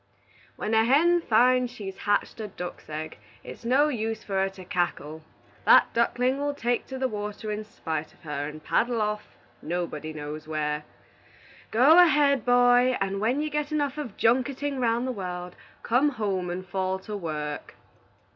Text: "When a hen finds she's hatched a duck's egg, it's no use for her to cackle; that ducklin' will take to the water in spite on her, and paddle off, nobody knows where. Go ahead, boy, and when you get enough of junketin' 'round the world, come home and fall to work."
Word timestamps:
"When 0.55 0.73
a 0.73 0.83
hen 0.83 1.21
finds 1.21 1.71
she's 1.71 1.95
hatched 1.99 2.39
a 2.39 2.47
duck's 2.47 2.89
egg, 2.89 3.19
it's 3.43 3.63
no 3.63 3.87
use 3.87 4.23
for 4.23 4.33
her 4.33 4.49
to 4.49 4.65
cackle; 4.65 5.21
that 5.63 5.93
ducklin' 5.93 6.39
will 6.39 6.55
take 6.55 6.87
to 6.87 6.97
the 6.97 7.07
water 7.07 7.51
in 7.51 7.63
spite 7.63 8.15
on 8.15 8.21
her, 8.23 8.47
and 8.47 8.63
paddle 8.63 8.99
off, 8.99 9.35
nobody 9.61 10.11
knows 10.11 10.47
where. 10.47 10.85
Go 11.69 11.99
ahead, 11.99 12.43
boy, 12.43 12.97
and 12.99 13.21
when 13.21 13.41
you 13.41 13.51
get 13.51 13.71
enough 13.71 13.99
of 13.99 14.17
junketin' 14.17 14.79
'round 14.81 15.05
the 15.05 15.11
world, 15.11 15.55
come 15.83 16.09
home 16.09 16.49
and 16.49 16.65
fall 16.67 16.97
to 16.97 17.15
work." 17.15 17.75